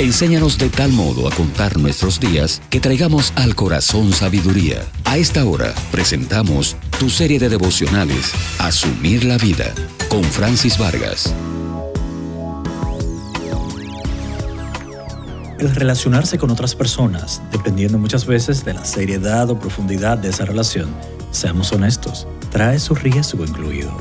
Enséñanos 0.00 0.58
de 0.58 0.70
tal 0.70 0.90
modo 0.90 1.28
a 1.28 1.30
contar 1.30 1.78
nuestros 1.78 2.18
días 2.18 2.60
que 2.68 2.80
traigamos 2.80 3.32
al 3.36 3.54
corazón 3.54 4.12
sabiduría. 4.12 4.84
A 5.04 5.18
esta 5.18 5.44
hora 5.44 5.72
presentamos 5.92 6.76
tu 6.98 7.08
serie 7.08 7.38
de 7.38 7.48
devocionales, 7.48 8.32
Asumir 8.58 9.24
la 9.24 9.38
Vida, 9.38 9.72
con 10.08 10.24
Francis 10.24 10.78
Vargas. 10.78 11.32
El 15.60 15.72
relacionarse 15.76 16.38
con 16.38 16.50
otras 16.50 16.74
personas, 16.74 17.40
dependiendo 17.52 17.96
muchas 17.96 18.26
veces 18.26 18.64
de 18.64 18.74
la 18.74 18.84
seriedad 18.84 19.48
o 19.48 19.60
profundidad 19.60 20.18
de 20.18 20.30
esa 20.30 20.44
relación, 20.44 20.88
seamos 21.30 21.70
honestos, 21.70 22.26
trae 22.50 22.80
su 22.80 22.96
riesgo 22.96 23.44
incluido. 23.44 23.96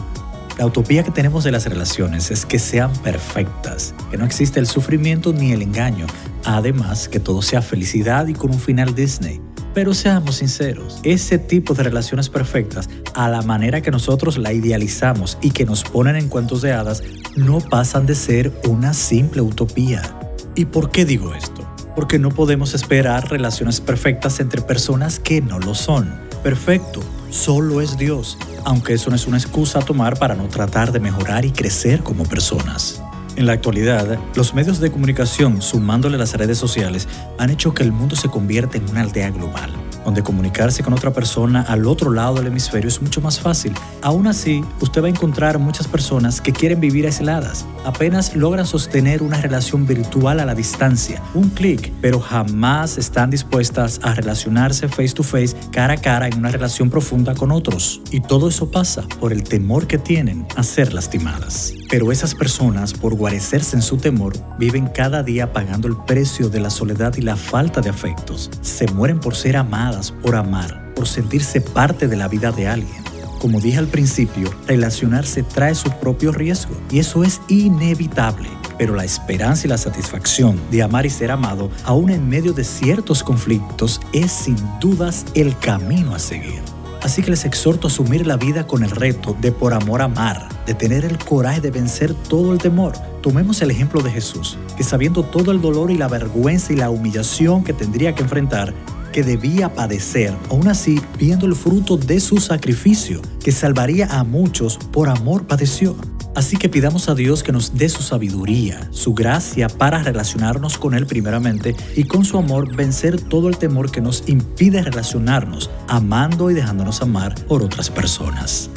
La 0.58 0.68
utopía 0.68 1.04
que 1.04 1.12
tenemos 1.12 1.44
de 1.44 1.52
las 1.52 1.66
relaciones 1.66 2.30
es 2.30 2.46
que 2.46 2.60
sean 2.60 2.94
perfectas, 2.98 3.96
que 4.12 4.18
no 4.18 4.26
existe 4.26 4.60
el 4.60 4.68
sufrimiento 4.68 5.34
ni 5.34 5.52
el 5.52 5.64
engaño, 5.64 6.05
además 6.46 7.10
que 7.10 7.20
todo 7.20 7.41
sea 7.41 7.64
felicidad 7.64 8.27
y 8.27 8.34
con 8.34 8.52
un 8.52 8.60
final 8.60 8.94
Disney. 8.94 9.41
Pero 9.74 9.96
seamos 9.96 10.36
sinceros, 10.36 11.00
ese 11.04 11.40
tipo 11.40 11.74
de 11.74 11.82
relaciones 11.82 12.30
perfectas, 12.30 12.88
a 13.16 13.30
la 13.30 13.41
manera 13.41 13.82
que 13.82 13.90
nosotros 13.90 14.38
la 14.38 14.54
idealizamos 14.54 15.40
y 15.41 15.50
que 15.50 15.66
nos 15.66 15.84
ponen 15.84 16.16
en 16.16 16.30
cuentos 16.30 16.62
de 16.62 16.74
hadas, 16.74 17.02
no 17.35 17.60
pasan 17.60 18.05
de 18.05 18.13
ser 18.13 18.54
una 18.68 18.94
simple 18.94 19.41
utopía. 19.41 20.20
¿Y 20.54 20.66
por 20.66 20.91
qué 20.91 21.05
digo 21.05 21.34
esto? 21.34 21.68
Porque 21.96 22.20
no 22.20 22.30
podemos 22.30 22.76
esperar 22.76 23.32
relaciones 23.32 23.82
perfectas 23.82 24.40
entre 24.40 24.62
personas 24.62 25.18
que 25.18 25.41
no 25.41 25.58
lo 25.58 25.74
son. 25.74 26.13
Perfecto, 26.44 27.02
solo 27.34 27.82
es 27.82 27.98
Dios 27.98 28.38
aunque 28.66 28.94
eso 28.94 29.10
no 29.10 29.16
es 29.16 29.28
una 29.28 29.38
excusa 29.38 29.80
a 29.80 29.82
tomar 29.82 30.18
para 30.18 30.36
no 30.36 30.48
tratar 30.48 30.91
de 30.91 31.00
mejorar 31.00 31.46
y 31.46 31.52
crecer 31.52 32.02
como 32.02 32.24
personas. 32.24 33.02
En 33.36 33.46
la 33.46 33.54
actualidad, 33.54 34.20
los 34.36 34.54
medios 34.54 34.80
de 34.80 34.91
comunicación, 34.91 35.62
sumándole 35.62 36.18
las 36.18 36.34
redes 36.34 36.57
sociales, 36.57 37.07
han 37.40 37.49
hecho 37.49 37.74
que 37.74 37.84
el 37.84 37.91
mundo 37.91 38.16
se 38.16 38.30
convierta 38.30 38.77
en 38.77 38.90
una 38.90 39.02
aldea 39.02 39.32
global 39.32 39.72
donde 40.04 40.23
comunicarse 40.23 40.84
con 40.84 40.93
otra 40.93 41.12
persona 41.12 41.62
al 41.62 41.85
otro 41.87 42.12
lado 42.12 42.35
del 42.35 42.48
hemisferio 42.48 42.87
es 42.87 43.01
mucho 43.01 43.21
más 43.21 43.40
fácil. 43.40 43.73
Aún 44.01 44.27
así, 44.27 44.63
usted 44.82 45.01
va 45.01 45.07
a 45.07 45.10
encontrar 45.10 45.60
muchas 45.60 45.87
personas 45.87 46.41
que 46.41 46.51
quieren 46.51 46.79
vivir 46.79 47.05
aisladas. 47.05 47.65
Apenas 47.85 48.35
logran 48.35 48.65
sostener 48.65 49.23
una 49.23 49.41
relación 49.41 49.85
virtual 49.85 50.40
a 50.40 50.45
la 50.45 50.55
distancia, 50.55 51.21
un 51.34 51.49
clic, 51.49 51.91
pero 52.01 52.20
jamás 52.20 52.98
están 52.98 53.29
dispuestas 53.29 53.99
a 54.04 54.13
relacionarse 54.13 54.87
face 54.87 55.13
to 55.13 55.23
face, 55.23 55.55
cara 55.71 55.93
a 55.93 55.98
cara, 55.98 56.27
en 56.27 56.40
una 56.40 56.51
relación 56.51 56.90
profunda 56.90 57.34
con 57.35 57.51
otros. 57.51 58.01
Y 58.12 58.21
todo 58.21 58.49
eso 58.49 58.71
pasa 58.71 59.04
por 59.20 59.32
el 59.34 59.43
temor 59.43 59.88
que 59.88 59.98
tienen 59.98 60.45
a 60.55 60.63
ser 60.63 60.93
lastimadas. 60.93 61.73
Pero 61.94 62.12
esas 62.12 62.34
personas, 62.34 62.91
por 62.91 63.13
guarecerse 63.13 63.76
en 63.76 63.84
su 63.84 63.98
temor, 63.98 64.34
viven 64.58 64.88
cada 64.88 65.22
día 65.22 65.53
pagando 65.53 65.88
el 65.88 65.96
precio 65.96 66.50
de 66.50 66.59
la 66.59 66.72
soledad 66.72 67.13
y 67.18 67.22
la 67.22 67.35
falta 67.35 67.81
de 67.81 67.91
afectos. 67.91 68.50
Se 68.62 68.88
mueren 68.88 69.19
por 69.19 69.35
ser 69.35 69.56
amadas, 69.56 70.09
por 70.09 70.35
amar, 70.35 70.91
por 70.96 71.08
sentirse 71.08 71.62
parte 71.62 72.08
de 72.08 72.16
la 72.16 72.28
vida 72.28 72.52
de 72.52 72.68
alguien. 72.68 73.03
Como 73.40 73.62
dije 73.62 73.78
al 73.78 73.90
principio, 73.90 74.52
relacionarse 74.66 75.44
trae 75.44 75.75
su 75.75 75.91
propio 76.00 76.31
riesgo 76.31 76.75
y 76.90 76.97
eso 76.97 77.24
es 77.24 77.41
inevitable. 77.47 78.50
Pero 78.80 78.96
la 78.96 79.06
esperanza 79.06 79.68
y 79.68 79.69
la 79.69 79.78
satisfacción 79.78 80.59
de 80.72 80.81
amar 80.81 81.06
y 81.06 81.12
ser 81.12 81.30
amado, 81.30 81.69
aún 81.84 82.09
en 82.09 82.28
medio 82.28 82.53
de 82.53 82.63
ciertos 82.63 83.24
conflictos, 83.24 84.02
es 84.13 84.31
sin 84.31 84.57
dudas 84.80 85.28
el 85.35 85.56
camino 85.59 86.16
a 86.16 86.18
seguir. 86.18 86.63
Así 87.03 87.22
que 87.22 87.30
les 87.30 87.46
exhorto 87.46 87.85
a 87.85 87.91
asumir 87.91 88.25
la 88.25 88.38
vida 88.38 88.66
con 88.66 88.81
el 88.81 88.90
reto 88.90 89.38
de 89.40 89.52
por 89.52 89.75
amor 89.75 90.02
amar, 90.02 90.53
de 90.66 90.74
tener 90.74 91.06
el 91.06 91.18
coraje 91.18 91.62
de 91.62 91.72
vencer 91.72 92.14
todo 92.14 92.53
el 92.53 92.59
temor. 92.59 92.94
Tomemos 93.22 93.62
el 93.62 93.72
ejemplo 93.72 94.02
de 94.02 94.12
Jesús, 94.12 94.58
que 94.78 94.84
sabiendo 94.84 95.24
todo 95.24 95.52
el 95.52 95.62
dolor 95.62 95.92
y 95.92 95.97
la 95.97 96.08
vergüenza 96.08 96.74
y 96.74 96.75
la 96.75 96.90
humillación 96.90 97.64
que 97.64 97.74
tendría 97.74 98.16
que 98.16 98.24
enfrentar, 98.24 98.74
que 99.14 99.23
debía 99.23 99.73
padecer, 99.73 100.34
aún 100.50 100.68
así 100.68 101.00
viendo 101.18 101.46
el 101.46 101.56
fruto 101.56 101.97
de 101.97 102.19
su 102.19 102.38
sacrificio, 102.38 103.22
que 103.44 103.52
salvaría 103.52 104.07
a 104.07 104.23
muchos, 104.23 104.78
por 104.91 105.07
amor 105.07 105.46
padeció. 105.46 105.96
Así 106.35 106.57
que 106.57 106.68
pidamos 106.68 107.09
a 107.09 107.16
Dios 107.16 107.44
que 107.44 107.52
nos 107.52 107.75
dé 107.75 107.90
su 107.90 108.02
sabiduría, 108.02 108.90
su 108.91 109.13
gracia 109.13 109.69
para 109.69 110.02
relacionarnos 110.02 110.79
con 110.79 110.96
Él 110.96 111.06
primeramente 111.06 111.75
y 111.96 112.06
con 112.06 112.25
su 112.25 112.40
amor 112.40 112.75
vencer 112.75 113.22
todo 113.22 113.50
el 113.50 113.57
temor 113.57 113.91
que 113.91 114.02
nos 114.02 114.28
impide 114.28 114.81
relacionarnos, 114.81 115.69
amando 115.88 116.50
y 116.50 116.56
dejándonos 116.56 117.03
amar 117.03 117.35
por 117.46 117.62
otras 117.62 117.91
personas. 117.91 118.72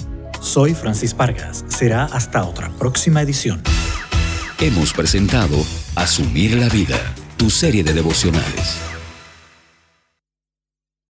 Soy 0.47 0.75
Francis 0.75 1.15
Vargas. 1.15 1.65
Será 1.67 2.05
hasta 2.05 2.45
otra 2.45 2.71
próxima 2.79 3.21
edición. 3.21 3.63
Hemos 4.61 4.93
presentado 4.93 5.57
Asumir 5.97 6.57
la 6.57 6.69
Vida, 6.69 6.99
tu 7.37 7.51
serie 7.51 7.83
de 7.83 7.93
devocionales 7.93 8.96